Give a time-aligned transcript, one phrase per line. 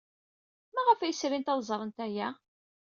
[0.73, 2.27] Maɣef ay srint ad ẓrent aya?